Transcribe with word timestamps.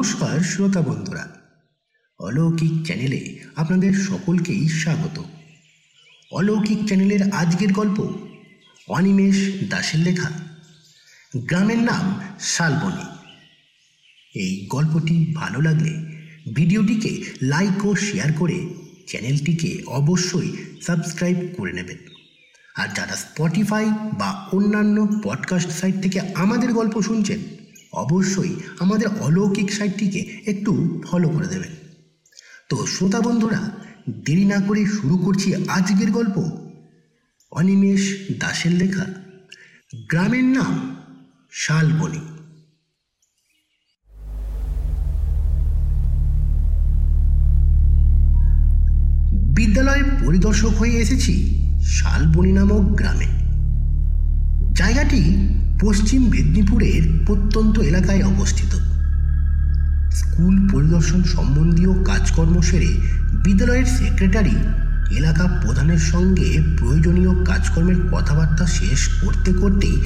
নমস্কার, 0.00 0.40
শ্রোতা 0.40 0.82
বন্ধুরা। 0.82 1.28
অলৌকিক 2.18 2.86
চ্যানেলে 2.86 3.38
আপনাদের 3.56 3.92
সকলকেই 3.94 4.68
স্বাগত। 4.68 5.24
অলৌকিক 6.32 6.86
চ্যানেলের 6.86 7.32
আজকের 7.32 7.72
গল্প 7.72 8.12
অনিমেষ 8.88 9.50
দাসের 9.68 10.00
লেখা। 10.00 10.30
গ্রামের 11.36 11.78
নাম 11.78 12.20
শালবনি। 12.40 13.04
এই 14.40 14.66
গল্পটি 14.70 15.32
ভালো 15.34 15.60
লাগলে 15.60 16.16
ভিডিওটিকে 16.54 17.24
লাইক 17.42 17.86
ও 17.86 17.94
শেয়ার 17.94 18.32
করে 18.32 18.68
চ্যানেলটিকে 19.08 19.82
অবশ্যই 19.86 20.56
সাবস্ক্রাইব 20.82 21.38
করে 21.56 21.72
নেবেন। 21.72 21.98
আর 22.76 22.88
যারা 22.88 23.16
স্পটিফাই 23.16 23.86
বা 24.18 24.48
অন্যান্য 24.52 25.20
পডকাস্ট 25.24 25.70
সাইট 25.70 26.02
থেকে 26.02 26.20
আমাদের 26.20 26.72
গল্প 26.72 27.02
শুনছেন 27.02 27.59
অবশ্যই 27.92 28.56
আমাদের 28.78 29.06
অলৌকিক 29.20 29.72
সাইটটিকে 29.72 30.40
একটু 30.46 31.02
ফলো 31.04 31.28
করে 31.28 31.46
দেবেন। 31.46 31.70
তো 32.68 32.86
শ্রোতা 32.86 33.20
বন্ধুরা, 33.20 33.70
দেরি 34.24 34.44
না 34.44 34.60
করে 34.60 34.86
শুরু 34.86 35.16
করছি 35.16 35.54
আজকের 35.54 36.10
গল্প। 36.10 36.66
অনিমেষ 37.50 38.16
দাসের 38.38 38.72
লেখা। 38.72 39.06
গ্রামের 40.08 40.44
নাম 40.44 40.96
শালবনি। 41.52 42.20
বিদ্যালয়ে 49.54 50.02
পরিদর্শক 50.26 50.68
হয়ে 50.68 50.96
এসেছি 50.96 51.64
শালবনি 51.82 52.52
নামক 52.52 52.80
গ্রামে। 52.80 53.26
জায়গাটি 54.74 55.50
পশ্চিম 55.80 56.22
মেদিনীপুরের 56.22 57.24
প্রত্যন্ত 57.26 57.78
এলাকায় 57.78 58.22
অবস্থিত। 58.22 58.74
স্কুল 60.12 60.68
পরিদর্শন 60.72 61.22
সম্বন্ধীয় 61.22 62.04
কাজকর্ম 62.04 62.60
সেরে 62.60 63.00
বিদ্যালয়ের 63.44 63.86
সেক্রেটারি, 63.86 64.56
এলাকা 65.16 65.60
প্রধানের 65.62 65.98
সঙ্গে 65.98 66.76
প্রয়োজনীয় 66.78 67.44
কাজকর্মের 67.44 67.96
কথাবার্তা 68.12 68.66
শেষ 68.66 69.08
করতে 69.24 69.52
করতেই 69.52 70.02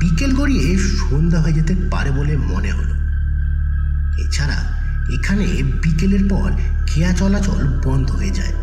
বিকেল 0.00 0.34
গড়িয়ে 0.34 0.78
সন্ধ্যা 0.78 1.40
হয়ে 1.40 1.52
যেতে 1.52 1.74
পারে 1.90 2.10
বলে 2.10 2.36
মনে 2.36 2.72
হলো। 2.72 2.94
এছাড়া 4.18 4.58
এখানে 5.12 5.62
বিকেলের 5.82 6.28
পর 6.28 6.52
খেয়া 6.86 7.12
চলাচল 7.12 7.80
বন্ধ 7.84 8.10
হয়ে 8.10 8.30
যায়। 8.30 8.54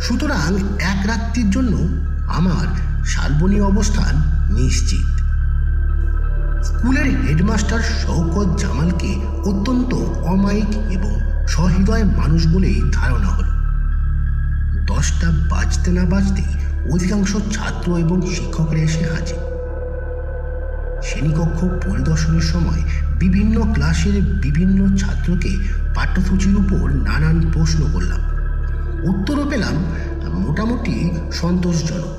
সুতরাং 0.00 0.58
এক 0.78 1.06
রাত্রির 1.06 1.50
জন্য 1.50 1.88
আমার 2.26 2.66
শালবনী 3.06 3.60
অবস্থান 3.60 4.14
নিশ্চিত। 4.54 5.19
স্কুলের 6.80 7.04
হেডমাস্টার 7.04 7.80
শওকত 7.80 8.60
জামালকে 8.60 9.14
অত্যন্ত 9.44 9.94
অমায়িক 10.22 10.76
এবং 10.90 11.20
সহৃদয় 11.48 12.04
মানুষ 12.04 12.46
বলেই 12.46 12.82
ধারণা 12.92 13.26
হল। 13.26 13.44
দশটা 14.86 15.30
বাজতে 15.30 15.90
না 15.90 16.04
বাজতেই 16.04 16.44
অধিকাংশ 16.92 17.36
ছাত্র 17.36 17.96
এবং 17.96 18.22
শিক্ষকরা 18.22 18.78
এসে 18.78 19.04
হাজির। 19.04 19.40
শ্রেণীকক্ষ 21.02 21.64
পরিদর্শনের 21.86 22.40
সময় 22.40 22.82
বিভিন্ন 23.18 23.72
ক্লাসের 23.72 24.22
বিভিন্ন 24.22 24.96
ছাত্রকে 24.96 25.58
পাঠ্যসূচির 25.94 26.56
উপর 26.56 26.90
নানান 26.90 27.50
প্রশ্ন 27.52 27.90
করলাম। 27.92 28.20
উত্তরও 29.10 29.50
পেলাম, 29.50 29.74
মোটামুটি 30.34 31.10
সন্তোষজনক। 31.32 32.14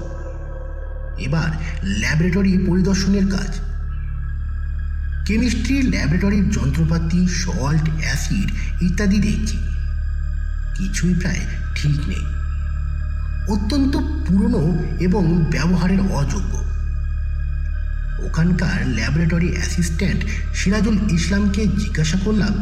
এবার 1.19 1.49
ল্যাবরেটরি 1.83 2.65
পরিদর্শনের 2.67 3.27
কাজ। 3.27 3.70
কেমিস্ট্রি 5.31 5.81
ল্যাবরেটরির 5.81 6.49
যন্ত্রপাতি, 6.49 7.27
সল্ট, 7.27 7.85
অ্যাসিড 7.99 8.49
ইত্যাদি 8.81 9.19
দেখছি। 9.19 9.57
কিছুই 10.77 11.13
প্রায় 11.13 11.39
ঠিক 11.75 11.95
নেই। 12.07 12.25
অত্যন্ত 13.53 13.93
পুরনো 14.27 14.63
এবং 14.99 15.23
ব্যবহারের 15.51 15.99
অযোগ্য। 15.99 16.53
ওখানকার 18.23 18.87
ল্যাবরেটরি 18.87 19.49
অ্যাসিস্ট্যান্ট 19.51 20.21
সিরাজুল 20.55 20.97
ইসলামকে 21.11 21.67
জিজ্ঞাসা 21.67 22.17
করলাম 22.25 22.53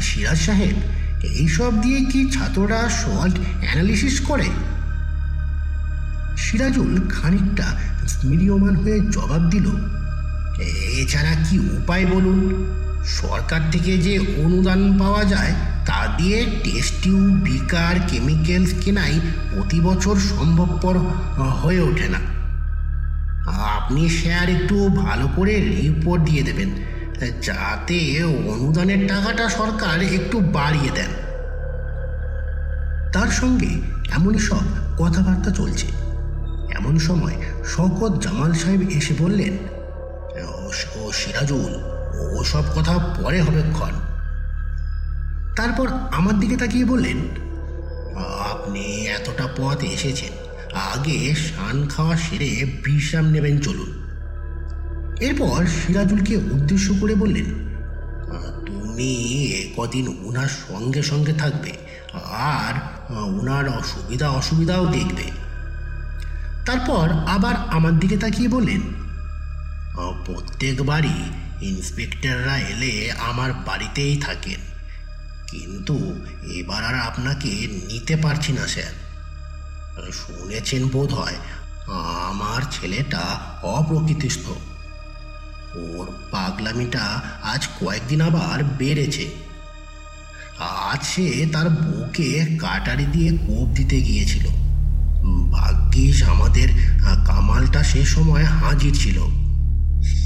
সিরাজ 0.00 0.40
সাহেব, 0.40 0.76
এইসব 1.22 1.72
দিয়ে 1.82 2.00
কি 2.04 2.20
ছাত্ররা 2.30 2.88
সল্ট 2.88 3.36
অ্যানালিসিস 3.60 4.20
করে? 4.20 4.48
সিরাজুল 6.36 6.92
খানিকটা 7.08 7.66
স্মিরিয়মান 8.08 8.74
হয়ে 8.76 9.00
জবাব 9.00 9.42
দিল 9.50 9.66
এছাড়া 11.00 11.34
কি 11.46 11.58
উপায় 11.58 12.06
বলুন? 12.06 12.40
সরকার 13.04 13.60
থেকে 13.70 13.98
যে 13.98 14.18
অনুদান 14.18 14.98
পাওয়া 14.98 15.24
যায়, 15.24 15.52
তা 15.86 16.00
দিয়ে 16.18 16.46
টেস্ট 16.64 16.94
টিউব 17.02 17.32
বিকার 17.44 17.94
কেমিক্যালস 18.08 18.72
কেনাই 18.84 19.20
প্রতি 19.50 19.80
বছর 19.80 20.16
সম্ভবপর 20.16 20.94
হয়ে 21.62 21.80
ওঠে 21.80 22.08
না। 22.08 22.20
আপনি 23.76 24.08
স্যার 24.08 24.48
একটু 24.48 24.88
ভালো 24.88 25.28
করে 25.36 25.54
রিপোর্ট 25.60 26.24
দিয়ে 26.24 26.42
দেবেন, 26.42 26.70
যাতে 27.42 27.98
অনুদানের 28.24 29.08
টাকাটা 29.08 29.48
সরকার 29.48 30.02
একটু 30.02 30.40
বাড়িয়ে 30.40 30.90
দেন। 30.94 31.10
তার 33.12 33.28
সঙ্গে 33.28 33.70
এমনই 34.16 34.38
সব 34.38 34.64
কথাবার্তা 34.98 35.50
চলছে। 35.50 35.86
এমন 36.78 36.98
সময় 36.98 37.36
শকত 37.64 38.12
জামাল 38.22 38.52
সাহেব 38.52 38.82
এসে 38.90 39.14
বললেন 39.18 39.52
সিরাজুল 41.18 41.72
ও 42.34 42.38
সব 42.52 42.64
কথা 42.76 42.94
পরে 43.18 43.38
হবে 43.46 43.62
ক্ষণ। 43.76 43.94
তারপর 45.58 45.86
আমার 46.18 46.34
দিকে 46.40 46.56
তাকিয়ে 46.62 46.86
বললেন, 46.92 47.18
আপনি 48.52 48.84
এতটা 49.16 49.46
পথ 49.58 49.78
এসেছেন, 49.96 50.32
আগে 50.92 51.16
শান 51.46 51.76
খাওয়া 51.92 52.14
সেরে 52.24 52.50
বিশ্রাম 52.84 53.26
নেবেন 53.34 53.56
চলুন। 53.60 53.90
এরপর 55.26 55.58
সিরাজুলকে 55.78 56.34
উদ্দেশ্য 56.54 56.88
করে 57.00 57.14
বললেন, 57.14 57.48
তুমি 58.66 59.12
কদিন 59.76 60.06
উনার 60.28 60.52
সঙ্গে 60.64 61.02
সঙ্গে 61.10 61.34
থাকবে, 61.42 61.72
আর 62.56 62.74
উনার 63.38 63.66
অসুবিধা 63.80 64.28
অসুবিধাও 64.40 64.84
দেখবে। 64.96 65.26
তারপর 66.66 67.06
আবার 67.34 67.54
আমার 67.76 67.94
দিকে 67.98 68.16
তাকিয়ে 68.16 68.48
বললেন 68.48 68.82
প্রত্যেকবারই 69.96 71.32
ইন্সপেক্টররা 71.62 72.58
এলে 72.58 73.12
আমার 73.12 73.52
বাড়িতেই 73.52 74.16
থাকেন। 74.16 74.60
কিন্তু 75.50 76.24
এবার 76.54 76.84
আর 76.84 76.94
আপনাকে 76.94 77.48
নিতে 77.70 78.16
পারছি 78.16 78.52
না, 78.52 78.66
স্যার। 78.66 78.92
শুনেছেন 80.12 80.88
বোধ 80.88 81.12
হয় 81.12 81.34
আমার 82.30 82.62
ছেলেটা 82.70 83.18
অপ্রকৃতিস্থ। 83.62 84.48
ওর 85.76 86.12
পাগলামিটা 86.30 87.20
আজ 87.42 87.68
কয়েকদিন 87.80 88.20
আবার 88.20 88.64
বেড়েছে। 88.64 89.30
আজ 90.58 91.04
সে 91.04 91.46
তার 91.52 91.70
বউকে 91.70 92.58
কাটারি 92.58 93.04
দিয়ে 93.04 93.30
কোপ 93.30 93.68
দিতে 93.74 94.00
গিয়েছিল। 94.00 94.46
ভাগ্যিস 95.50 96.22
আমাদের 96.22 96.68
কামালটা 97.26 97.82
সে 97.82 98.04
সময় 98.04 98.44
হাজির 98.44 98.94
ছিল। 98.94 99.41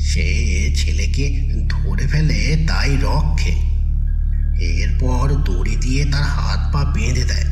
সে 0.06 0.72
ছেলেকে 0.76 1.50
ধরে 1.70 2.06
ফেলে 2.06 2.64
তাই 2.68 2.96
রক্ষে। 2.96 3.50
এরপর 4.64 5.34
দড়ি 5.44 5.76
দিয়ে 5.76 6.04
তার 6.04 6.22
হাত 6.22 6.72
পা 6.72 6.84
বেঁধে 6.84 7.24
দেয়। 7.24 7.46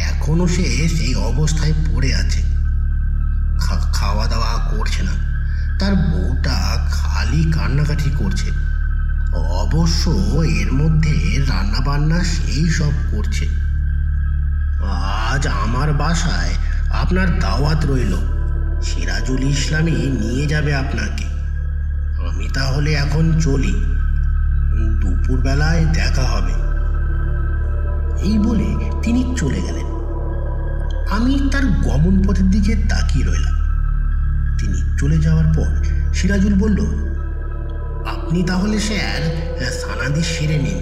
এখনও 0.00 0.48
সে 0.48 0.88
সেই 0.88 1.14
অবস্থায় 1.14 1.72
পড়ে 1.72 2.14
আছে। 2.14 2.42
খাওয়া 3.92 4.26
দাওয়া 4.26 4.70
করছে 4.70 5.02
না। 5.02 5.12
তার 5.78 5.94
বউটা 5.94 6.88
খালি 6.90 7.52
কান্নাকাটি 7.52 8.10
করছে। 8.18 8.50
অবশ্য 9.36 10.10
এর 10.40 10.72
মধ্যে 10.72 11.44
রান্না 11.48 11.80
বান্না 11.80 12.24
সেই 12.24 12.68
সব 12.68 12.92
করছে। 13.10 13.48
আজ 15.32 15.46
আমার 15.46 15.92
বাসায় 15.92 16.54
আপনার 16.90 17.38
দাওয়াত 17.38 17.86
রইল। 17.86 18.16
সিরাজুল 18.82 19.42
ইসলামই 19.42 19.92
নিয়ে 19.92 20.46
যাবে 20.46 20.74
আপনাকে। 20.74 21.37
আমি 22.26 22.48
তাহলে 22.54 22.92
এখন 22.92 23.40
চলি। 23.40 23.84
দুপুরবেলায় 25.00 25.84
দেখা 25.84 26.22
হবে। 26.22 26.52
এই 28.22 28.38
বলে 28.38 28.90
তিনি 29.02 29.34
চলে 29.36 29.62
গেলেন। 29.62 29.86
আমি 31.10 31.48
তার 31.52 31.66
গমন 31.66 32.22
পথের 32.28 32.50
দিকে 32.50 32.76
তাকিয়ে 32.88 33.24
রইলাম। 33.24 33.54
তিনি 34.58 34.98
চলে 34.98 35.18
যাওয়ার 35.18 35.54
পর 35.54 35.84
সিরাজুল 36.14 36.54
বলল, 36.54 36.80
আপনি 38.06 38.42
তাহলে 38.42 38.78
স্যার, 38.78 39.22
সানাদি 39.70 40.22
সেরে 40.22 40.58
নিন। 40.58 40.80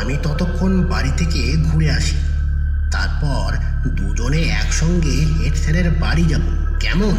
আমি 0.00 0.16
ততক্ষণ 0.22 0.84
বাড়ি 0.84 1.10
থেকে 1.16 1.56
ঘুরে 1.72 1.90
আসি। 1.90 2.16
তারপর 2.92 3.56
দুজনে 3.88 4.42
একসঙ্গে 4.42 5.10
হেড 5.10 5.54
স্যারের 5.54 5.90
বাড়ি 5.90 6.24
যাব। 6.24 6.40
কেমন? 6.80 7.16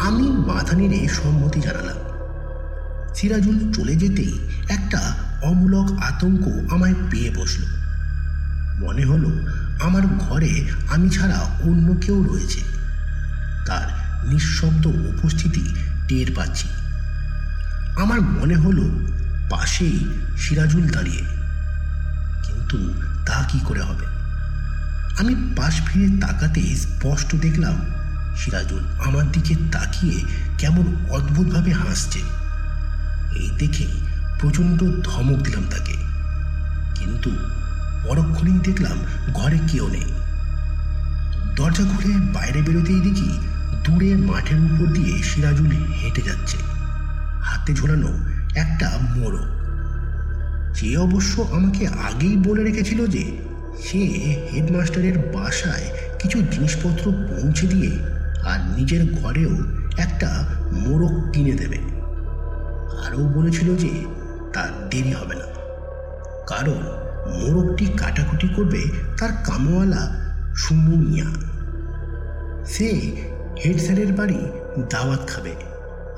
আমি 0.00 0.22
মাথা 0.22 0.76
নেড়ে 0.76 1.08
সম্মতি 1.08 1.60
জানালাম। 1.60 1.96
সিরাজুল 3.14 3.72
চলে 3.72 3.96
যেতেই 3.96 4.38
একটা 4.68 5.14
অমূলক 5.42 5.92
আতঙ্ক 5.92 6.72
আমায় 6.72 6.94
পেয়ে 7.10 7.30
বসল। 7.30 7.62
মনে 8.86 9.04
হলো 9.04 9.28
আমার 9.82 10.06
ঘরে 10.06 10.64
আমি 10.90 11.10
ছাড়া 11.10 11.38
অন্য 11.38 12.00
কেউ 12.00 12.22
রয়েছে। 12.22 12.60
তার 13.66 13.86
নিঃশব্দ 14.28 14.86
উপস্থিতি 14.86 15.74
টের 16.08 16.26
পাচ্ছি। 16.36 16.68
আমার 17.96 18.20
মনে 18.20 18.56
হলো 18.56 18.90
পাশেই 19.50 20.04
সিরাজুল 20.38 20.88
দাঁড়িয়ে। 20.88 21.22
কিন্তু 22.44 22.94
তা 23.26 23.44
কি 23.48 23.60
করে 23.64 23.82
হবে? 23.82 24.06
আমি 25.18 25.52
পাশ 25.56 25.80
ফিরে 25.86 26.20
তাকাতে 26.20 26.76
স্পষ্ট 26.76 27.36
দেখলাম 27.36 28.03
সিরাজুল 28.36 28.82
আমার 29.06 29.32
দিকে 29.32 29.54
তাকিয়ে 29.72 30.22
কেমন 30.58 30.96
অদ্ভুতভাবে 31.10 31.72
হাসছে। 31.72 32.18
এই 33.36 33.50
দেখে 33.58 33.86
প্রচণ্ড 34.40 35.00
ধমক 35.04 35.42
দিলাম 35.42 35.64
তাকে। 35.70 35.94
কিন্তু 36.94 37.30
পরক্ষণেই 38.04 38.58
দেখলাম 38.58 38.98
ঘরে 39.34 39.58
কেউ 39.68 39.88
নেই। 39.88 40.04
দরজা 41.56 41.84
খুলে 41.84 42.14
বাইরে 42.34 42.62
বেরোতেই 42.62 43.00
দেখি 43.00 43.38
দূরে 43.84 44.16
মাঠের 44.16 44.58
উপর 44.60 44.92
দিয়ে 44.92 45.22
সিরাজুল 45.22 45.70
হেঁটে 45.70 46.22
যাচ্ছে। 46.22 46.56
হাতে 47.42 47.74
ঝোলানো 47.74 48.18
একটা 48.54 48.98
মোড়ক। 49.16 49.64
সে 50.76 50.96
অবশ্য 50.96 51.42
আমাকে 51.42 51.86
আগেই 51.86 52.36
বলে 52.36 52.62
রেখেছিল 52.62 53.06
যে 53.06 53.42
সে 53.84 53.98
হেডমাস্টারের 54.52 55.18
বাসায় 55.18 55.90
কিছু 56.22 56.42
জিনিসপত্র 56.42 57.12
পৌঁছে 57.12 57.66
দিয়ে 57.66 58.13
আর 58.44 58.78
নিজের 58.78 59.14
ঘরেও 59.14 59.50
একটা 59.98 60.44
মোরগ 60.72 61.30
কিনে 61.32 61.52
দেবে। 61.52 61.78
আরও 63.06 63.18
বলেছিল 63.18 63.76
যে 63.76 64.04
তার 64.52 64.88
দেরি 64.90 65.12
হবে 65.12 65.34
না। 65.34 65.44
কারণ 66.46 67.04
মোরগটি 67.40 67.86
কাটাকুটি 67.86 68.48
করবে 68.48 68.82
তার 69.18 69.28
কামওয়ালা 69.44 70.10
সুমু 70.56 70.96
মিয়া। 70.96 71.26
সে 72.66 73.16
হেড 73.64 73.80
স্যারের 73.80 74.12
বাড়ি 74.12 74.38
দাওয়াত 74.90 75.28
খাবে 75.28 75.54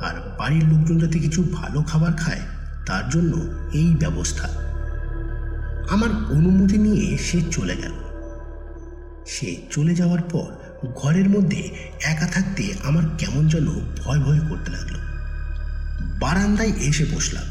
আর 0.00 0.14
বাড়ির 0.38 0.64
লোকজন 0.64 0.98
যাতে 0.98 1.18
কিছু 1.18 1.44
ভালো 1.52 1.82
খাবার 1.82 2.12
খায়, 2.12 2.40
তার 2.86 3.08
জন্য 3.08 3.36
এই 3.72 3.96
ব্যবস্থা। 3.98 4.48
আমার 5.90 6.10
অনুমতি 6.10 6.78
নিয়ে 6.78 7.18
সে 7.18 7.40
চলে 7.50 7.76
গেল। 7.76 7.92
সে 9.26 9.56
চলে 9.70 9.94
যাওয়ার 9.94 10.22
পর 10.22 10.65
ঘরের 10.84 11.28
মধ্যে 11.28 11.90
একা 12.02 12.26
থাকতে 12.26 12.74
আমার 12.84 13.02
কেমন 13.18 13.48
যেন 13.48 13.66
ভয় 13.74 14.20
ভয় 14.20 14.40
করতে 14.48 14.70
লাগল। 14.70 14.96
বারান্দায় 16.18 16.72
এসে 16.72 17.04
বসলাম। 17.04 17.44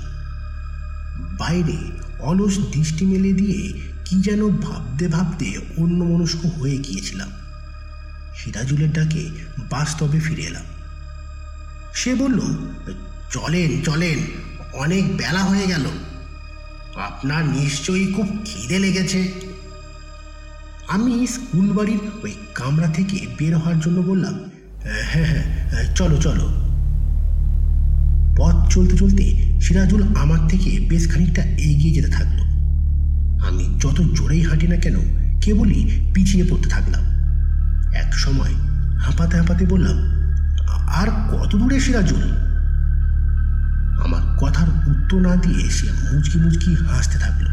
বাইরে 1.39 1.77
অলস 2.19 2.57
দৃষ্টি 2.57 3.05
মেলে 3.05 3.33
দিয়ে 3.33 3.73
কি 4.05 4.21
যেন 4.21 4.49
ভাবতে 4.49 5.07
ভাবতে 5.07 5.57
অন্য 5.77 6.03
মনস্ক 6.03 6.45
হয়ে 6.45 6.77
গিয়েছিলাম। 6.77 7.31
সিরাজুলের 8.35 8.93
ডাকে 8.93 9.29
বাস্তবে 9.69 10.19
ফিরে 10.19 10.43
এলাম। 10.43 10.63
সে 11.93 12.15
বলল, 12.15 12.39
চলেন 13.31 13.81
চলেন, 13.81 14.19
অনেক 14.73 15.17
বেলা 15.17 15.43
হয়ে 15.43 15.67
গেল। 15.67 15.85
আপনার 16.95 17.45
নিশ্চয়ই 17.45 18.13
খুব 18.13 18.37
খিদে 18.45 18.79
লেগেছে। 18.79 19.31
আমি 20.89 21.27
স্কুল 21.27 21.73
বাড়ির 21.73 21.99
ওই 22.23 22.33
কামরা 22.55 22.87
থেকে 22.87 23.27
বের 23.39 23.55
হওয়ার 23.55 23.79
জন্য 23.79 24.01
বললাম 24.01 24.33
হ্যাঁ 25.11 25.25
হ্যাঁ 25.25 25.93
চলো 25.95 26.17
চলো। 26.17 26.47
পথ 28.37 28.73
চলতে 28.73 28.97
চলতে 28.97 29.25
সিরাজুল 29.61 30.03
আমার 30.17 30.47
থেকে 30.47 30.87
বেশ 30.89 31.13
খানিকটা 31.13 31.41
এগিয়ে 31.41 31.93
যেতে 31.93 32.07
থাকল। 32.07 32.39
আমি 33.47 33.79
যত 33.79 34.01
জোরেই 34.01 34.41
হাঁটি 34.41 34.67
না 34.67 34.75
কেন, 34.75 34.95
কেবলই 35.41 36.01
পিছিয়ে 36.13 36.45
পড়তে 36.49 36.69
থাকলাম। 36.69 37.03
এক 37.93 38.13
সময় 38.13 38.53
হাঁপাতে 38.99 39.37
হাঁপাতে 39.37 39.65
বললাম, 39.65 39.97
আর 40.87 41.07
কত 41.31 41.55
দূরে 41.55 41.79
সিরাজুল? 41.79 42.23
আমার 44.03 44.37
কথার 44.37 44.67
উত্তর 44.67 45.19
না 45.19 45.35
দিয়ে 45.35 45.69
সে 45.69 45.87
মুচকি 46.03 46.37
মুচকি 46.39 46.75
হাসতে 46.75 47.17
থাকল। 47.19 47.45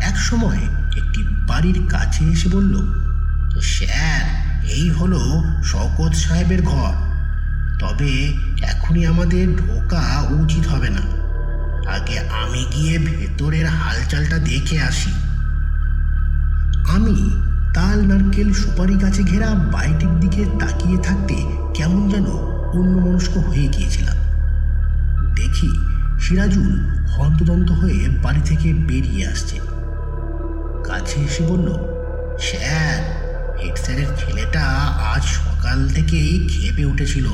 এক 0.00 0.16
সময় 0.16 0.58
একটি 0.96 1.20
বাড়ির 1.60 1.86
কাছে 1.88 2.24
এসে 2.24 2.48
বলল 2.48 2.74
স্যার, 3.60 4.22
এই 4.70 4.90
হলো 4.90 5.20
শওকত 5.64 6.14
সাহেবের 6.14 6.62
ঘর। 6.62 6.92
তবে 7.78 8.12
এখনই 8.62 9.06
আমাদের 9.06 9.56
ঢোকা 9.56 10.02
উচিত 10.30 10.66
হবে 10.66 10.90
না। 10.90 11.02
আগে 11.90 12.18
আমি 12.18 12.64
গিয়ে 12.74 12.98
ভেতরের 12.98 13.66
হালচালটা 13.66 14.38
দেখে 14.38 14.80
আসি। 14.80 15.10
আমি 16.88 17.30
তাল 17.74 17.98
নারকেল 18.06 18.52
সুপারি 18.52 18.94
গাছে 18.94 19.22
ঘেরা 19.22 19.54
বাড়িটির 19.54 20.20
দিকে 20.20 20.44
তাকিয়ে 20.60 20.98
থাকতে 21.02 21.36
কেমন 21.74 22.08
যেন 22.08 22.26
অন্যমনস্ক 22.78 23.36
হয়ে 23.38 23.68
গিয়েছিলাম। 23.68 24.18
দেখি 25.34 25.70
সিরাজুল 26.20 26.70
হন্তদন্ত 27.10 27.72
হয়ে 27.72 28.08
বাড়ি 28.22 28.40
থেকে 28.44 28.72
বেরিয়ে 28.72 29.26
আসছে। 29.26 29.69
কাছে 30.90 31.20
এসে 31.20 31.46
বলল, 31.46 31.68
স্যার 32.38 33.20
হেড 33.62 33.76
স্যারের 33.76 34.06
ছেলেটা 34.16 34.62
আজ 35.14 35.22
সকাল 35.22 35.88
থেকেই 35.88 36.48
খেপে 36.48 36.84
উঠেছিল। 36.84 37.26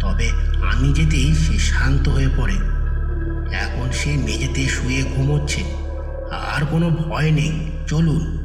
তবে 0.00 0.30
আমি 0.72 0.92
যেতেই 0.92 1.34
সে 1.34 1.58
শান্ত 1.58 2.08
হয়ে 2.08 2.28
পড়ে। 2.36 2.54
এখন 3.54 3.88
সে 3.92 4.16
মেঝেতে 4.16 4.68
শুয়ে 4.68 5.02
ঘুমোচ্ছে। 5.16 5.62
আর 6.56 6.66
কোনো 6.66 6.90
ভয় 6.90 7.30
নেই। 7.30 7.70
চলুন। 7.86 8.36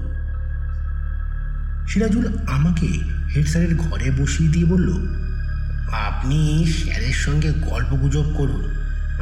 সিরাজুল 1.88 2.38
আমাকে 2.48 2.88
হেড 3.36 3.48
স্যারের 3.48 3.76
ঘরে 3.76 4.12
বসিয়ে 4.12 4.50
দিয়ে 4.50 4.66
বলল, 4.66 4.90
আপনি 5.92 6.66
স্যারের 6.68 7.14
সঙ্গে 7.14 7.52
গল্প 7.52 7.90
গুজব 7.90 8.34
করুন। 8.38 8.76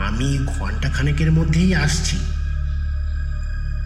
আমি 0.08 0.40
ঘণ্টা 0.46 0.90
খানেকের 0.90 1.32
মধ্যেই 1.32 1.76
আসছি। 1.76 2.18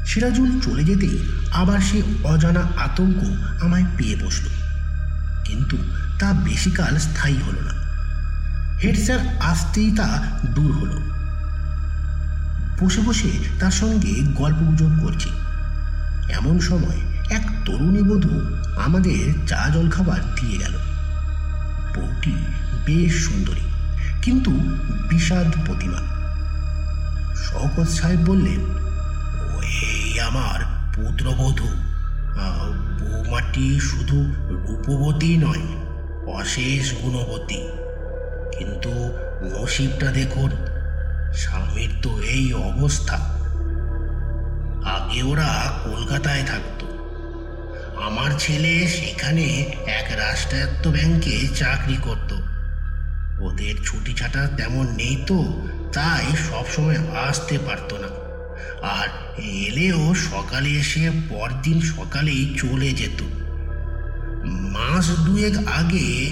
সিরাজুল 0.05 0.59
চলে 0.59 0.83
যেতেই 0.83 1.25
আবার 1.53 1.79
সে 1.79 2.01
অজানা 2.23 2.59
আতঙ্ক 2.59 3.23
আমায় 3.63 3.85
পেয়ে 3.97 4.15
বসল। 4.15 4.47
কিন্তু 5.43 5.77
তা 6.19 6.33
বেশিকাল 6.33 6.97
স্থায়ী 6.97 7.37
হলো 7.37 7.61
না। 7.61 7.83
হেড 8.83 8.99
স্যার 8.99 9.19
আসতেই 9.39 9.91
তা 9.91 10.23
দূর 10.45 10.71
হলো। 10.71 11.01
বসে 12.79 13.01
বসে 13.01 13.29
তার 13.59 13.71
সঙ্গে 13.71 14.13
গল্প 14.35 14.57
গুজব 14.57 14.89
করছি। 15.03 15.29
এমন 16.29 16.59
সময় 16.59 16.97
এক 17.29 17.49
তরুণী 17.65 18.01
বধূ 18.01 18.41
আমাদের 18.85 19.47
চা 19.47 19.69
জল 19.73 19.89
খাবার 19.89 20.35
দিয়ে 20.41 20.57
গেল। 20.57 20.73
বউটি 21.95 22.35
বেশ 22.85 23.25
সুন্দরী, 23.25 23.61
কিন্তু 24.21 24.51
বিষাদ 25.09 25.47
প্রতিমা। 25.65 25.97
শওকত 27.35 27.89
সাহেব 27.89 28.19
বললেন 28.25 28.59
"ও 28.59 28.77
এই 28.79 28.92
আমার 30.33 30.89
পুত্রবধূ। 30.95 31.67
বৌমাটি 32.99 33.79
শুধু 33.79 34.33
রূপবতী 34.47 35.37
নয়, 35.37 35.65
অশেষ 36.33 36.93
গুণবতী। 36.93 37.61
কিন্তু 38.57 38.89
নসিবটা 39.43 40.11
দেখুন, 40.11 40.51
স্বামীর 41.33 41.89
তো 42.01 42.21
এই 42.21 42.53
অবস্থা। 42.53 43.15
আগে 44.85 45.23
ওরা 45.23 45.71
কলকাতায় 45.83 46.43
থাকতো। 46.43 46.87
আমার 48.01 48.31
ছেলে 48.39 48.87
সেখানে 48.87 49.43
এক 49.85 50.05
রাষ্ট্রায়ত্ত 50.17 50.87
ব্যাংকে 50.87 51.47
চাকরি 51.47 51.97
করত। 52.01 52.33
ওদের 53.41 53.75
ছুটি 53.83 54.13
ছাটা 54.13 54.47
তেমন 54.57 54.87
নেই 54.95 55.23
তো, 55.27 55.67
তাই 55.93 56.25
সবসময় 56.49 56.97
আসতে 57.29 57.59
পারতো 57.59 57.97
না। 57.97 58.22
আর 58.83 59.07
এলেও 59.41 60.15
সকালে 60.15 60.69
এসে 60.69 61.11
পরদিন 61.29 61.81
সকালেই 61.81 62.57
চলে 62.57 62.91
যেত। 62.91 63.21
মাস 64.45 65.09
দুয়েক 65.09 65.67
আগে 65.67 66.31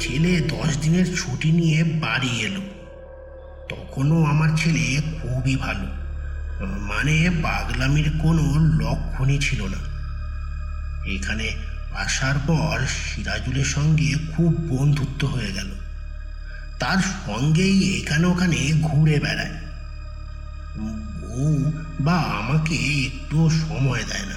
ছেলে 0.00 0.40
দশ 0.40 0.76
দিনের 0.78 1.16
ছুটি 1.16 1.52
নিয়ে 1.52 1.84
বাড়ি 1.84 2.40
এলো। 2.40 2.60
তখনও 3.68 4.24
আমার 4.24 4.48
ছেলে 4.56 5.02
খুবই 5.22 5.56
ভালো। 5.56 5.86
মানে 6.66 7.30
পাগলামির 7.42 8.12
কোনো 8.22 8.42
লক্ষণই 8.58 9.38
ছিল 9.38 9.62
না। 9.62 9.78
এখানে 11.06 11.50
আসার 11.94 12.34
পর 12.46 12.80
সিরাজুলের 12.86 13.64
সঙ্গে 13.64 14.14
খুব 14.36 14.54
বন্ধুত্ব 14.68 15.28
হয়ে 15.28 15.52
গেল। 15.52 15.70
তার 16.78 16.98
সঙ্গেই 17.26 18.02
এখানে 18.02 18.26
ওখানে 18.26 18.72
ঘুরে 18.82 19.20
বেড়ায়। 19.20 19.50
বউ 21.38 21.72
বা 22.00 22.12
আমাকে 22.12 22.74
একটু 23.06 23.50
সময় 23.50 23.98
দেয় 23.98 24.26
না। 24.26 24.34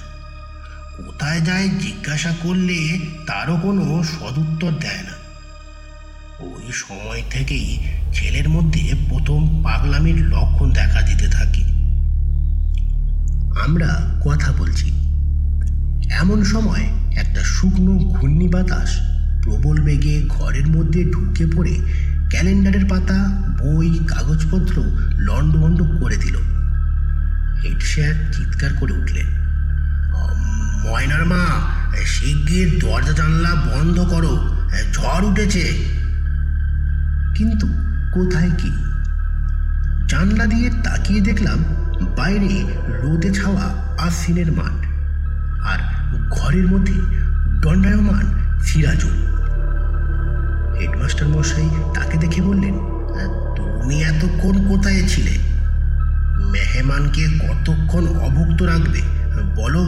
কোথায় 0.97 1.41
যায় 1.41 1.69
জিজ্ঞাসা 1.79 2.33
করলে 2.43 2.99
তারও 3.27 3.57
কোনো 3.57 4.03
সদুত্তর 4.03 4.71
দেয় 4.71 5.03
না। 5.03 5.11
ওই 6.39 6.71
সময় 6.71 7.21
থেকেই 7.29 7.79
ছেলের 8.13 8.49
মধ্যে 8.49 8.93
প্রথম 9.09 9.63
পাগলামির 9.63 10.15
লক্ষণ 10.15 10.71
দেখা 10.71 11.01
দিতে 11.01 11.27
থাকে। 11.27 11.63
আমরা 13.63 14.19
কথা 14.25 14.51
বলছি। 14.51 14.91
এমন 16.11 16.43
সময় 16.43 16.85
একটা 17.15 17.43
শুকনো 17.43 17.97
ঘূর্ণি 17.97 18.47
বাতাস 18.47 18.99
প্রবল 19.43 19.81
বেগে 19.81 20.25
ঘরের 20.29 20.67
মধ্যে 20.67 21.03
ঢুকে 21.03 21.45
পড়ে 21.45 21.79
ক্যালেন্ডারের 22.29 22.85
পাতা, 22.89 23.43
বই, 23.63 23.99
কাগজপত্র 24.07 24.83
লণ্ডভণ্ড 25.15 26.01
করে 26.01 26.17
দিল। 26.17 26.60
হেড 27.63 27.79
স্যার 27.81 28.15
চিৎকার 28.33 28.71
করে 28.79 28.93
উঠলেন। 28.93 29.27
ময়নার 30.83 31.25
মা, 31.25 31.43
শিগগির 32.05 32.69
দরজা 32.79 33.13
জানলা 33.19 33.51
বন্ধ 33.67 33.97
করো, 34.13 34.33
ঝড় 34.93 35.23
উঠেছে। 35.29 35.63
কিন্তু 37.35 37.67
কোথায় 38.13 38.51
কি? 38.57 38.71
জানলা 40.07 40.45
দিয়ে 40.45 40.67
তাকিয়ে 40.83 41.21
দেখলাম 41.21 41.59
বাইরে 42.17 42.51
রোদে 43.01 43.29
ছাওয়া 43.33 43.65
আশ্বিনের 43.97 44.49
মাঠ 44.51 44.77
আর 45.71 45.79
ঘরের 46.29 46.67
মধ্যে 46.67 46.97
দণ্ডায়মান 47.61 48.25
সিরাজুল 48.63 49.17
হেডমাস্টার 50.77 51.27
মশাই 51.27 51.69
তাকে 51.95 52.15
দেখে 52.17 52.41
বললেন, 52.41 52.75
তুমি 53.55 53.95
এতক্ষণ 54.03 54.55
কোথায় 54.67 55.01
ছিলে? 55.07 55.35
মেহমানকে 56.51 57.27
কতক্ষণ 57.27 58.07
অভুক্ত 58.07 58.63
রাখবে? 58.63 59.01
বলো। 59.55 59.81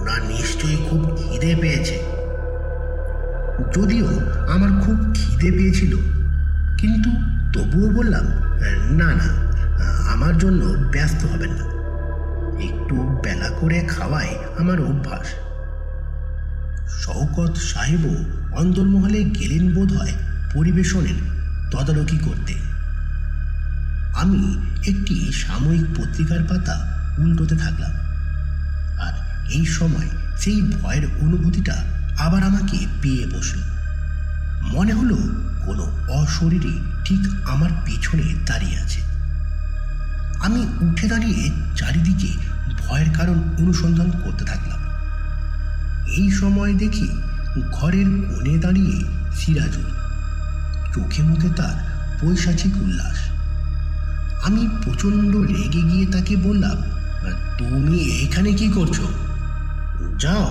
ওনার 0.00 0.22
নিশ্চয়ই 0.22 0.76
খুব 0.90 1.16
খিদে 1.16 1.54
পেয়েছে। 1.60 2.18
যদিও 3.76 4.06
আমার 4.48 4.82
খুব 4.82 5.14
খিদে 5.14 5.50
পেয়েছিল, 5.50 5.96
কিন্তু 6.78 7.10
তবুও 7.52 7.90
বললাম, 7.90 8.24
না 8.96 9.14
না, 9.14 9.48
আমার 10.12 10.38
জন্য 10.38 10.64
ব্যস্ত 10.64 11.24
হবেন 11.24 11.50
না। 11.50 11.64
একটু 12.64 13.20
বেলা 13.24 13.50
করে 13.60 13.80
খাওয়াই 13.80 14.28
আমার 14.58 14.80
অভ্যাস। 14.80 15.26
শওকত 17.04 17.54
সাহেবও 17.56 18.14
অন্দরমহলে 18.56 19.24
গেলেন 19.24 19.74
বোধ 19.74 19.92
হয় 19.92 20.12
পরিবেশনের 20.54 21.18
তদারকি 21.70 22.18
করতে। 22.18 22.67
আমি 24.18 24.58
একটি 24.86 25.32
সাময়িক 25.32 25.84
পত্রিকার 25.96 26.38
পাতা 26.48 26.76
উল্টোতে 27.18 27.56
থাকলাম। 27.56 27.90
আর 29.00 29.14
এই 29.50 29.66
সময় 29.66 30.08
সেই 30.36 30.62
ভয়ের 30.62 31.02
অনুভূতিটা 31.20 31.84
আবার 32.18 32.42
আমাকে 32.44 32.86
পেয়ে 33.02 33.26
বসল। 33.26 33.58
মনে 34.62 34.92
হলো 34.92 35.18
কোনো 35.66 35.84
অশরীরই 36.08 36.76
ঠিক 37.04 37.20
আমার 37.48 37.70
পেছনে 37.84 38.34
দাঁড়িয়ে 38.46 38.78
আছে। 38.78 39.00
আমি 40.40 40.66
উঠে 40.80 41.08
দাঁড়িয়ে 41.08 41.50
চারিদিকে 41.76 42.30
ভয়ের 42.78 43.10
কারণ 43.14 43.38
অনুসন্ধান 43.58 44.10
করতে 44.24 44.44
থাকলাম। 44.44 44.80
এই 46.10 46.30
সময় 46.30 46.74
দেখি 46.74 47.08
ঘরের 47.72 48.06
কোণে 48.06 48.58
দাঁড়িয়ে 48.58 48.96
সিরাজুল, 49.36 49.88
চোখে 50.94 51.22
মুখে 51.22 51.48
তার 51.56 51.76
পৈশাচিক 52.20 52.76
উল্লাস। 52.76 53.18
আমি 54.44 54.68
প্রচণ্ড 54.84 55.36
রেগে 55.36 55.82
গিয়ে 55.82 56.06
তাকে 56.06 56.36
বললাম, 56.36 56.82
তুমি 57.58 57.98
এখানে 57.98 58.52
কি 58.52 58.68
করছ? 58.68 59.00
যাও। 60.18 60.50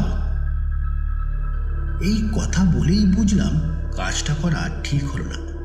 এই 2.01 2.29
কথা 2.35 2.63
বলেই 2.63 3.05
বুঝলাম 3.05 3.77
কাজটা 3.97 4.33
করা 4.41 4.69
ঠিক 4.83 5.11
হলো 5.11 5.23
না। 5.23 5.57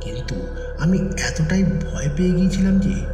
কিন্তু 0.00 0.34
আমি 0.80 0.98
এতটাই 0.98 1.62
ভয় 1.62 2.10
পেয়ে 2.16 2.32
গিয়েছিলাম 2.32 2.78
যে 2.78 3.06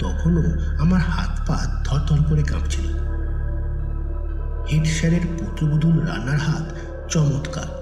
তখনও 0.00 0.42
আমার 0.78 1.00
হাত 1.00 1.40
পা 1.46 1.82
থরথর 1.84 2.18
করে 2.22 2.42
কাঁপছিল। 2.42 2.86
হেড 4.72 4.86
স্যারের 4.86 5.20
পুত্রবধূর 5.38 6.08
রান্নার 6.08 6.38
হাত 6.38 6.74
চমৎকার। 7.08 7.80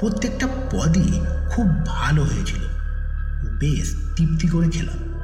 প্রত্যেকটা 0.00 0.46
পদই 0.70 1.20
খুব 1.50 1.86
ভালো 1.86 2.22
হয়েছিল। 2.22 2.73
বেশ 3.60 3.94
তৃপ্তি 4.16 4.48
করে 4.48 4.68
খেলাম। 4.68 5.14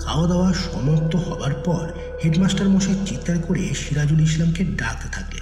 খাওয়া 0.00 0.28
দাওয়া 0.28 0.52
সমাপ্ত 0.52 1.16
হবার 1.16 1.54
পর 1.54 1.88
হেডমাস্টার 2.24 2.68
মশাই 2.68 2.94
চিৎকার 3.06 3.38
করে 3.38 3.74
সিরাজুল 3.74 4.20
ইসলামকে 4.20 4.64
ডাকতে 4.64 5.08
থাকে। 5.12 5.38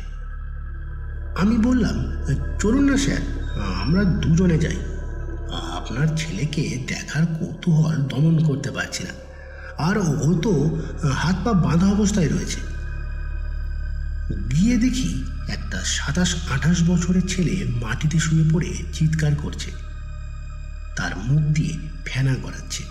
আমি 1.36 1.58
বললাম, 1.58 2.12
চলুন 2.60 2.90
না 2.90 2.96
স্যার, 2.96 3.18
আমরা 3.82 4.04
দুজনে 4.04 4.58
যাই। 4.58 4.76
আপনার 5.52 6.06
ছেলেকে 6.16 6.84
দেখার 6.88 7.26
কৌতূহল 7.26 7.96
দমন 7.96 8.44
করতে 8.44 8.70
পারছি 8.70 9.04
না। 9.04 9.10
আর 9.78 9.98
ও 9.98 10.40
তো 10.42 10.80
হাত 11.12 11.36
পা 11.44 11.52
বাঁধা 11.52 11.86
অবস্থায় 11.86 12.28
রয়েছে। 12.28 12.60
গিয়ে 14.50 14.76
দেখি 14.76 15.24
একটা 15.48 15.78
সাতাশ 15.84 16.34
আঠাশ 16.50 16.82
বছরের 16.88 17.28
ছেলে 17.28 17.64
মাটিতে 17.68 18.18
শুয়ে 18.18 18.44
পড়ে 18.52 18.74
চিৎকার 18.92 19.34
করছে। 19.34 19.70
তার 20.96 21.10
মুখ 21.16 21.42
দিয়ে 21.42 21.78
ফেনা 22.04 22.34
গড়াচ্ছে। 22.34 22.82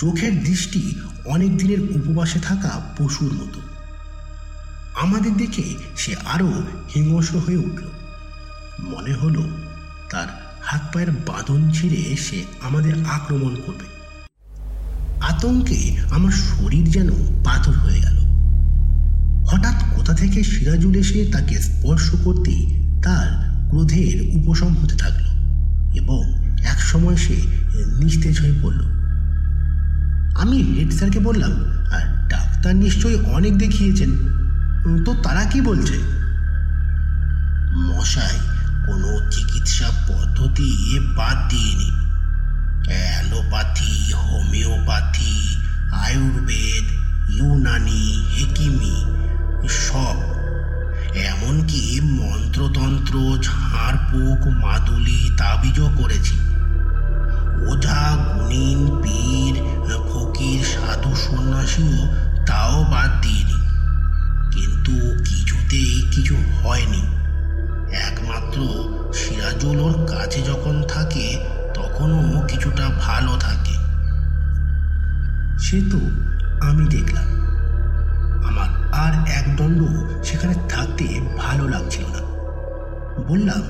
চোখের 0.00 0.44
দৃষ্টি 0.44 0.94
অনেক 1.24 1.56
দিনের 1.56 1.80
উপবাসে 1.80 2.40
থাকা 2.40 2.80
পশুর 2.98 3.32
মতো। 3.32 3.60
আমাদের 5.00 5.36
দেখে 5.36 5.62
সে 5.96 6.16
আরও 6.24 6.62
হিংস্র 6.94 7.38
হয়ে 7.38 7.56
উঠল। 7.56 7.82
মনে 8.82 9.14
হলো 9.14 9.48
তার 10.10 10.54
হাত 10.62 10.94
পায়ের 10.94 11.10
বাঁধন 11.10 11.70
ছিঁড়ে 11.70 12.16
সে 12.16 12.44
আমাদের 12.62 12.92
আক্রমণ 13.10 13.54
করবে। 13.54 13.92
আতঙ্কে 15.20 15.96
আমার 16.10 16.32
শরীর 16.32 16.90
যেন 16.90 17.10
পাথর 17.44 17.72
হয়ে 17.72 18.00
গেল। 18.00 18.18
হঠাৎ 19.46 19.96
কোথা 19.96 20.14
থেকে 20.14 20.42
সিরাজুল 20.42 20.94
এসে 20.96 21.30
তাকে 21.32 21.58
স্পর্শ 21.58 22.14
করতেই 22.24 22.82
তার 23.02 23.52
ক্রোধের 23.70 24.38
উপশম 24.38 24.74
হতে 24.74 24.96
থাকল 24.96 25.24
এবং 25.96 26.34
এক 26.64 26.80
সময় 26.80 27.16
সে 27.16 27.36
নিস্তেজ 27.98 28.40
হয়ে 28.40 28.54
পড়ল। 28.62 28.80
আমি 30.34 30.62
হেড 30.62 30.92
স্যারকে 30.92 31.18
বললাম, 31.18 31.52
আর 31.92 32.28
ডাক্তার 32.28 32.76
নিশ্চয়ই 32.76 33.18
অনেক 33.24 33.58
দেখিয়েছেন। 33.58 34.10
তো 35.04 35.14
তারা 35.22 35.44
কি 35.44 35.60
বলছে? 35.60 35.96
মশাই, 37.76 38.36
কোনো 38.86 39.30
চিকিৎসা 39.30 39.90
পদ্ধতি 40.08 40.98
বাদ 41.16 41.48
দিইনি। 41.48 41.90
অ্যালোপ্যাথি, 42.92 44.12
হোমিওপ্যাথি, 44.12 45.56
আয়ুর্বেদ, 45.92 46.86
ইউনানি, 47.30 48.24
হেকিমি, 48.36 48.96
সব। 49.68 50.16
এমনকি 51.16 52.00
মন্ত্রতন্ত্র, 52.00 53.38
ঝাড়ফুঁক, 53.42 54.46
মাদুলি, 54.46 55.30
তাবিজও 55.36 55.90
করেছি। 55.98 56.36
ওঝা 57.70 58.16
গুণিন 58.16 59.02
পীর, 59.02 59.62
ফকির, 59.90 60.64
সাধু 60.64 61.14
সন্ন্যাসীও 61.14 62.06
তাও 62.46 62.84
বাদ 62.84 63.22
দিইনি। 63.22 63.62
কিন্তু 64.52 65.24
কিছুতেই 65.24 66.08
কিছু 66.10 66.34
হয়নি। 66.34 67.06
একমাত্র 67.94 68.60
সিরাজুল 69.14 69.80
ওর 69.80 70.06
কাছে 70.06 70.42
যখন 70.42 70.82
থাকে, 70.88 71.44
তখনও 71.74 72.42
কিছুটা 72.48 72.90
ভালো 73.00 73.36
থাকে। 73.40 73.72
সে 75.58 75.80
তো 75.80 75.98
আমি 76.66 76.88
দেখলাম। 76.88 77.24
আমার 78.46 78.92
আর 78.92 79.28
এক 79.28 79.56
দণ্ড 79.56 79.82
সেখানে 80.24 80.54
থাকতে 80.68 81.20
ভালো 81.38 81.68
লাগছিল 81.68 82.04
না। 82.04 82.32
বললাম, 83.28 83.62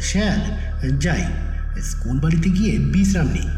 স্যার, 0.00 0.38
যাই। 0.98 1.24
স্কুল 1.82 2.20
বাড়িতে 2.20 2.50
গিয়ে 2.50 2.78
বিশ্রাম 2.78 3.26
নেই 3.26 3.48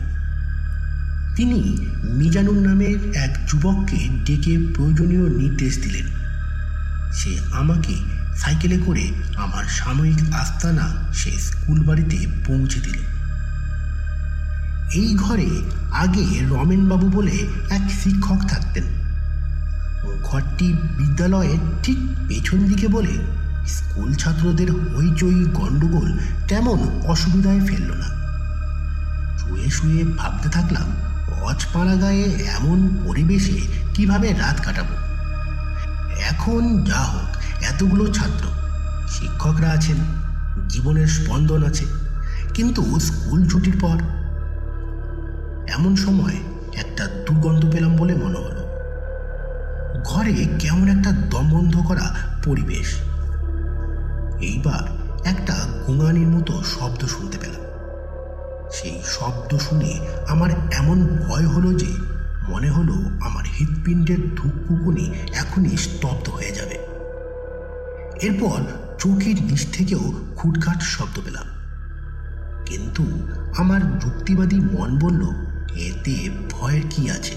তিনি 1.37 1.87
মিজানুর 2.05 2.57
নামের 2.57 3.17
এক 3.17 3.39
যুবককে 3.49 4.09
ডেকে 4.25 4.59
প্রয়োজনীয় 4.75 5.29
নির্দেশ 5.29 5.79
দিলেন। 5.83 6.07
সে 7.13 7.39
আমাকে 7.53 7.95
সাইকেলে 8.37 8.79
করে 8.87 9.13
আমার 9.37 9.65
সাময়িক 9.65 10.35
আস্তানা 10.35 10.95
সে 11.15 11.31
স্কুল 11.31 11.83
বাড়িতে 11.83 12.27
পৌঁছে 12.47 12.81
দিল। 12.81 12.99
এই 14.95 15.15
ঘরে 15.15 15.49
আগে 15.93 16.27
রমেনবাবু 16.49 17.09
বলে 17.09 17.47
এক 17.71 17.91
শিক্ষক 18.05 18.45
থাকতেন। 18.49 18.85
ঘরটি 20.25 20.73
বিদ্যালয়ের 20.99 21.59
ঠিক 21.83 21.99
পেছন 22.29 22.59
দিকে 22.59 22.89
বলে 22.89 23.38
স্কুল 23.69 24.15
ছাত্রদের 24.15 24.71
হইচই 24.71 25.45
গণ্ডগোল 25.45 26.19
তেমন 26.49 26.79
অসুবিধায় 27.07 27.61
ফেলল 27.61 27.91
না। 27.93 28.09
শুয়ে 29.39 29.71
শুয়ে 29.71 30.05
ভাবতে 30.05 30.49
থাকলাম 30.49 30.89
অজপাড়া 31.43 31.97
গায়ে 31.97 32.25
এমন 32.57 32.79
পরিবেশে 33.07 33.61
কীভাবে 33.95 34.33
রাত 34.33 34.61
কাটাবো? 34.65 34.95
এখন 36.31 36.85
যা 36.85 37.03
হোক, 37.05 37.31
এতগুলো 37.71 38.13
ছাত্র, 38.13 38.45
শিক্ষকরা 39.09 39.71
আছেন, 39.71 39.97
জীবনের 40.69 41.07
স্পন্দন 41.07 41.63
আছে, 41.65 41.87
কিন্তু 42.55 43.01
স্কুল 43.01 43.49
ছুটির 43.49 43.77
পর 43.81 43.99
এমন 45.73 45.97
সময় 45.97 46.37
একটা 46.77 47.07
দুর্গন্ধ 47.07 47.73
পেলাম 47.73 47.97
বলে 47.97 48.15
মনে 48.15 48.39
হলো। 48.39 48.63
ঘরে 50.05 50.35
কেমন 50.59 50.89
একটা 50.89 51.11
দমবন্ধ 51.13 51.75
করা 51.77 52.15
পরিবেশ। 52.45 53.08
এইবার 54.41 55.09
একটা 55.25 55.55
গোঙানির 55.87 56.27
মতো 56.27 56.63
শব্দ 56.63 57.05
শুনতে 57.05 57.39
পেলাম। 57.39 57.61
সেই 58.73 59.01
শব্দ 59.05 59.59
শুনে 59.59 60.01
আমার 60.29 60.51
এমন 60.73 61.07
ভয় 61.07 61.47
হলো 61.47 61.75
যে 61.75 61.87
মনে 62.49 62.71
হলো 62.71 62.93
আমার 63.21 63.45
হৃৎপিণ্ডের 63.59 64.35
ধূপকুকুনি 64.35 65.11
এখনই 65.35 65.77
স্তব্ধ 65.77 66.29
হয়ে 66.29 66.53
যাবে। 66.53 66.79
এরপর 68.23 68.63
চোখের 68.99 69.43
নিচ 69.43 69.67
থেকেও 69.73 70.13
খুটখাট 70.37 70.83
শব্দ 70.83 71.21
পেলাম। 71.25 71.47
কিন্তু 72.67 73.05
আমার 73.57 73.99
যুক্তিবাদী 73.99 74.57
মন 74.57 74.99
বলল, 74.99 75.23
এতে 75.77 76.31
ভয়ের 76.51 76.83
কি 76.91 77.11
আছে? 77.11 77.35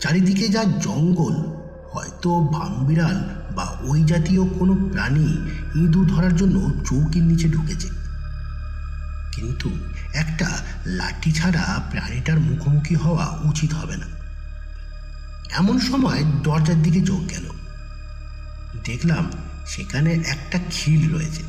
চারিদিকে 0.00 0.48
যা 0.48 0.64
জঙ্গল 0.64 1.65
হয়তো 1.92 2.40
ভামবিড়াল 2.40 3.28
বা 3.54 3.76
ওই 3.80 4.04
জাতীয় 4.04 4.48
কোনো 4.48 4.90
প্রাণী 4.92 5.26
ইঁদুর 5.74 6.06
ধরার 6.06 6.36
জন্য 6.36 6.72
চৌকির 6.86 7.22
নিচে 7.22 7.48
ঢুকেছে। 7.48 7.88
কিন্তু 9.32 9.70
একটা 10.14 10.50
লাঠি 10.86 11.32
ছাড়া 11.32 11.82
প্রাণীটার 11.90 12.40
মুখোমুখি 12.40 12.94
হওয়া 12.94 13.38
উচিত 13.44 13.74
হবে 13.74 13.96
না। 13.96 14.06
এমন 15.50 15.80
সময় 15.80 16.24
দরজার 16.42 16.82
দিকে 16.82 17.00
চোখ 17.00 17.20
গেল। 17.30 17.50
দেখলাম 18.84 19.30
সেখানে 19.66 20.12
একটা 20.12 20.58
খিল 20.70 21.14
রয়েছে। 21.14 21.42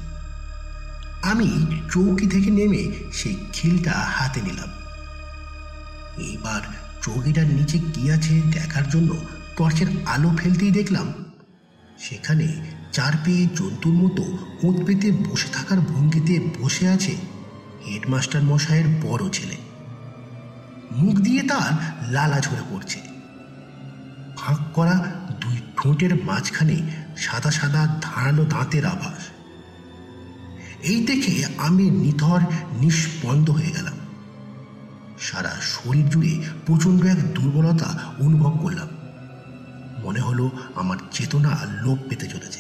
আমি 1.22 1.82
চৌকি 1.91 2.27
থেকে 2.27 2.50
নেমে 2.51 2.91
সেই 3.13 3.36
খিলটা 3.53 3.91
হাতে 3.91 4.41
নিলাম। 4.41 4.70
এইবার 6.17 6.62
চৌকিটার 7.01 7.48
নিচে 7.48 7.79
কি 7.94 8.12
আছে 8.12 8.41
দেখার 8.51 8.89
জন্য 8.89 9.15
টর্চের 9.57 9.87
আলো 10.05 10.29
ফেলতেই 10.37 10.71
দেখলাম, 10.71 11.13
সেখানে 11.99 12.47
চার 12.91 13.13
পেয়ে 13.23 13.47
জন্তুর 13.55 13.93
মতো 13.93 14.23
ওঁত 14.63 14.77
পেতে 14.85 15.11
বসে 15.11 15.47
থাকার 15.53 15.79
ভঙ্গিতে 15.81 16.35
বসে 16.59 16.87
আছে 16.87 17.17
হেডমাস্টার 17.85 18.43
মশাইয়ের 18.43 18.87
বড় 19.03 19.29
ছেলে। 19.29 19.57
মুখ 20.91 21.15
দিয়ে 21.15 21.41
তার 21.43 21.71
লালা 22.11 22.39
ঝরে 22.41 22.63
পড়ছে। 22.71 22.99
ফাঁক 24.37 24.59
করা 24.73 24.95
দুই 25.41 25.57
ঠোঁটের 25.77 26.23
মাঝখানে 26.23 26.77
সাদা 27.17 27.51
সাদা 27.51 27.99
ধারালো 28.01 28.45
দাঁতের 28.45 28.85
আভাস। 28.85 29.21
এই 30.83 31.05
দেখে 31.05 31.45
আমি 31.57 31.89
নিথর, 31.89 32.41
নিষ্পন্দ 32.81 33.49
হয়ে 33.49 33.71
গেলাম। 33.71 33.97
সারা 35.19 35.53
শরীর 35.61 36.09
জুড়ে 36.09 36.33
প্রচণ্ড 36.65 37.05
এক 37.05 37.19
দুর্বলতা 37.33 37.89
অনুভব 38.19 38.53
করলাম। 38.63 38.87
মনে 40.07 40.19
হলো 40.19 40.51
আমার 40.75 40.97
চেতনা 41.11 41.57
লোপ 41.83 41.97
পেতে 42.09 42.27
চলেছে। 42.27 42.59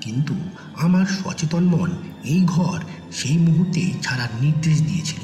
কিন্তু 0.00 0.34
আমার 0.80 1.06
সচেতন 1.06 1.64
মন 1.64 1.90
এই 2.24 2.42
ঘর 2.46 2.80
সেই 3.12 3.36
মুহূর্তে 3.36 3.92
ছাড়ার 4.02 4.28
নির্দেশ 4.40 4.82
দিয়েছিল। 4.82 5.20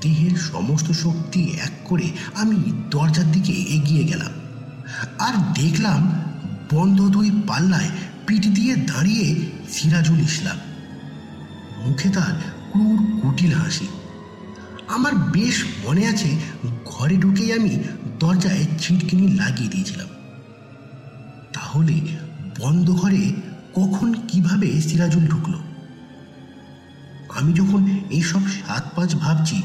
দেহের 0.00 0.36
সমস্ত 0.36 0.90
শক্তি 0.90 1.44
এক 1.44 1.70
করে 1.84 2.10
আমি 2.34 2.72
দরজার 2.90 3.32
দিকে 3.32 3.52
এগিয়ে 3.52 4.04
গেলাম 4.04 4.32
আর 5.18 5.54
দেখলাম 5.54 6.12
বন্ধ 6.72 7.08
দুই 7.08 7.42
পাল্লায় 7.48 7.90
পিঠ 8.26 8.46
দিয়ে 8.46 8.76
দাঁড়িয়ে 8.76 9.46
সিরাজুল 9.70 10.20
ইসলাম। 10.20 10.58
মুখে 11.86 12.08
তার 12.08 12.34
ক্রুর 12.72 13.20
কুটিল 13.22 13.52
হাসি। 13.52 13.88
আমার 14.88 15.14
বেশ 15.14 15.64
মনে 15.84 16.06
আছে 16.06 16.36
ঘরে 16.84 17.16
ঢুকেই 17.16 17.52
আমি 17.52 17.78
দরজায় 18.18 18.66
ছিটকিনি 18.78 19.34
লাগিয়ে 19.34 19.70
দিয়েছিলাম। 19.70 20.08
তাহলে 21.52 22.00
বন্ধ 22.58 22.90
ঘরে 22.90 23.32
কখন 23.74 24.14
কীভাবে 24.28 24.80
সিরাজুল 24.80 25.26
ঢুকলো? 25.26 25.58
আমি 27.34 27.52
যখন 27.52 28.00
এইসব 28.10 28.40
সাত 28.46 28.90
পাঁচ 28.96 29.14
ভাবছি, 29.14 29.62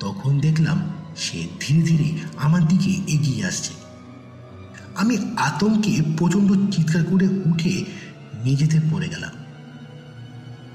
তখন 0.00 0.40
দেখলাম 0.40 0.82
সে 1.16 1.48
ধীরে 1.60 1.82
ধীরে 1.82 2.12
আমার 2.36 2.68
দিকে 2.68 3.12
এগিয়ে 3.12 3.46
আসছে। 3.46 3.74
আমি 4.96 5.18
আতঙ্কে 5.36 6.02
প্রচণ্ড 6.18 6.70
চিৎকার 6.70 7.04
করে 7.04 7.28
উঠে 7.28 7.84
মেঝেতে 8.44 8.80
পড়ে 8.90 9.08
গেলাম। 9.08 9.30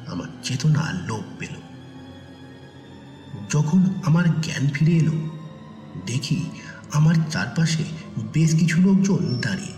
আমার 0.08 0.28
চেতনা 0.44 0.94
লোপ 1.08 1.24
পেল। 1.40 1.56
যখন 3.54 3.86
আমার 4.06 4.42
জ্ঞান 4.42 4.68
ফিরে 4.68 4.92
এলো, 4.92 5.12
দেখি 6.06 6.46
আমার 6.96 7.16
চারপাশে 7.32 7.84
বেশ 8.34 8.56
কিছু 8.60 8.82
লোকজন 8.82 9.38
দাঁড়িয়ে। 9.42 9.76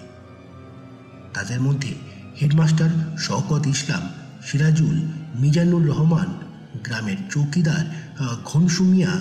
তাদের 1.34 1.62
মধ্যে 1.62 1.96
হেডমাস্টার 2.42 2.90
শওকত 3.18 3.68
ইসলাম, 3.68 4.10
সিরাজুল, 4.46 4.98
মিজানুর 5.36 5.88
রহমান, 5.88 6.30
গ্রামের 6.84 7.18
চৌকিদার 7.32 7.86
ঘনসু 8.46 8.84
মিয়া, 8.84 9.14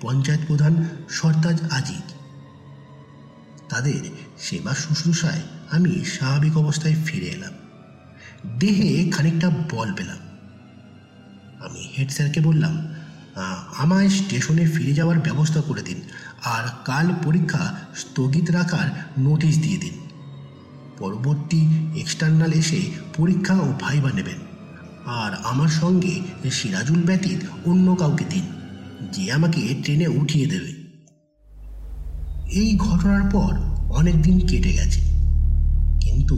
পঞ্চায়েত 0.00 0.40
প্রধান 0.46 0.88
সরতাজ 1.10 1.62
আজিজ। 1.70 2.14
তাদের 3.68 4.00
সেবা 4.38 4.74
শুশ্রূষায় 4.74 5.42
আমি 5.70 6.04
স্বাভাবিক 6.04 6.56
অবস্থায় 6.56 6.96
ফিরে 7.04 7.26
এলাম। 7.26 7.54
দেহে 8.58 9.10
খানিকটা 9.10 9.50
বল 9.50 9.92
পেলাম। 9.92 10.18
আমি 11.66 11.88
হেড 11.98 12.10
স্যারকে 12.10 12.40
বললাম 12.40 12.74
আমায় 13.78 14.08
স্টেশনে 14.08 14.66
ফিরে 14.66 14.94
যাওয়ার 14.94 15.18
ব্যবস্থা 15.18 15.60
করে 15.60 15.82
দিন 15.82 16.00
আর 16.44 16.68
কাল 16.84 17.06
পরীক্ষা 17.24 17.78
স্থগিত 17.96 18.50
রাখার 18.50 18.88
নোটিশ 19.18 19.58
দিয়ে 19.58 19.78
দিন। 19.78 19.92
পরবর্তী 20.98 21.68
এক্সটার্নাল 21.96 22.52
এসে 22.52 22.80
পরীক্ষা 23.16 23.54
ও 23.54 23.72
ভাইবা 23.80 24.10
নেবেন। 24.12 24.38
আর 25.06 25.32
আমার 25.44 25.68
সঙ্গে 25.68 26.20
সিরাজুল 26.50 27.02
ব্যতীত 27.02 27.68
অন্য 27.68 27.94
কাউকে 27.94 28.24
দিন, 28.30 28.42
যে 29.12 29.32
আমাকে 29.32 29.74
ট্রেনে 29.82 30.08
উঠিয়ে 30.08 30.46
দেবে। 30.46 30.78
এই 32.50 32.76
ঘটনার 32.76 33.30
পর 33.30 33.52
অনেক 33.92 34.22
দিন 34.22 34.46
কেটে 34.46 34.72
গেছে। 34.72 35.00
কিন্তু 36.00 36.36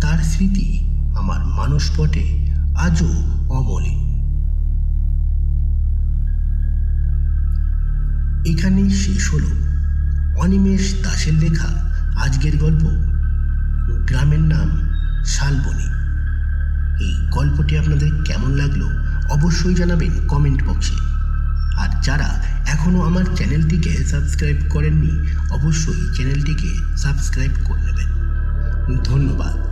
তার 0.00 0.18
স্মৃতি 0.22 0.78
আমার 1.16 1.44
মানসপটে 1.44 2.52
আজও 2.76 3.08
অমলিন। 3.52 4.05
এখানেই 8.46 8.90
শেষ 8.90 9.34
হলো। 9.34 9.50
অনিমেষ 10.36 11.02
দাসের 11.02 11.34
লেখা 11.34 11.68
আজকের 12.16 12.56
গল্প 12.56 12.84
গ্রামের 14.06 14.40
নাম 14.40 14.68
শালবনি। 15.24 15.88
এই 17.04 17.14
গল্পটি 17.30 17.78
আপনাদের 17.78 18.10
কেমন 18.24 18.50
লাগল 18.50 18.82
অবশ্যই 19.30 19.74
জানাবেন 19.74 20.26
কমেন্ট 20.28 20.64
বক্সে। 20.64 20.94
আর 21.76 21.88
যারা 22.02 22.42
এখনও 22.66 23.02
আমার 23.02 23.24
চ্যানেলটিকে 23.36 24.04
সাবস্ক্রাইব 24.04 24.56
করেননি, 24.70 25.28
অবশ্যই 25.50 26.14
চ্যানেলটিকে 26.14 26.70
সাবস্ক্রাইব 26.96 27.50
করে 27.64 27.80
নেবেন। 27.80 28.10
ধন্যবাদ। 29.04 29.65